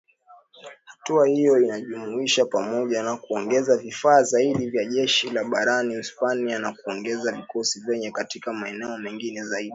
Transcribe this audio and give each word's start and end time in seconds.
Hatua 0.85 1.27
hiyo 1.27 1.59
inajumuisha 1.61 2.45
pamoja 2.45 3.03
na 3.03 3.17
kuongeza 3.17 3.77
vifaa 3.77 4.23
zaidi 4.23 4.69
vya 4.69 4.85
jeshi 4.85 5.29
la 5.29 5.43
baharini 5.43 5.93
Uhispania, 5.95 6.59
na 6.59 6.73
kuongeza 6.73 7.31
vikosi 7.31 7.79
vyake 7.79 8.11
katika 8.11 8.53
maeneo 8.53 8.97
mengine 8.97 9.43
zaidi 9.43 9.69